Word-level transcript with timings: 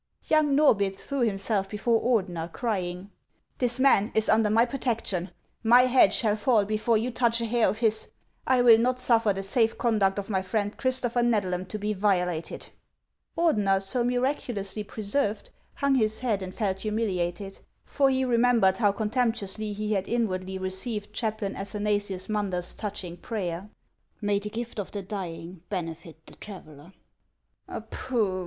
Young 0.25 0.55
Norbith 0.55 0.97
threw 0.99 1.19
himself 1.19 1.69
before 1.69 2.01
Ordener, 2.01 2.51
crying:" 2.51 3.11
This 3.59 3.79
man 3.79 4.11
is 4.15 4.29
under 4.29 4.49
my 4.49 4.65
protection. 4.65 5.29
My 5.63 5.83
head 5.83 6.11
shall 6.11 6.35
fall 6.35 6.65
HANS 6.65 6.71
OF 6.71 6.71
ICELAND. 6.73 6.81
349 6.81 6.97
before 6.97 6.97
you 6.97 7.11
touch 7.11 7.41
a 7.41 7.45
hair 7.45 7.69
of 7.69 7.77
his. 7.77 8.09
I 8.47 8.63
will 8.63 8.79
not 8.79 8.99
suffer 8.99 9.31
the 9.31 9.43
safe 9.43 9.77
conduct 9.77 10.17
of 10.17 10.31
ray 10.31 10.41
friend 10.41 10.75
Christopher 10.75 11.21
Xedlam 11.21 11.67
to 11.67 11.77
be 11.77 11.93
violated." 11.93 12.69
Ordener, 13.37 13.79
so 13.79 14.03
miraculously 14.03 14.83
preserved, 14.83 15.51
hung 15.75 15.93
his 15.93 16.21
head 16.21 16.41
and 16.41 16.55
felt 16.55 16.79
humiliated; 16.81 17.59
for 17.85 18.09
he 18.09 18.25
remembered 18.25 18.77
how 18.77 18.91
contemptuously 18.91 19.71
he 19.71 19.91
had 19.93 20.07
inwardly 20.09 20.57
received 20.57 21.13
Chaplain 21.13 21.55
Athanasius 21.55 22.27
Munder's 22.27 22.73
touching 22.73 23.17
prayer, 23.17 23.69
—"May 24.19 24.39
the 24.39 24.49
gift 24.49 24.79
of 24.79 24.91
the 24.91 25.03
dying 25.03 25.61
benefit 25.69 26.25
the 26.25 26.33
traveller 26.37 26.91
'""Pooh! 27.91 28.39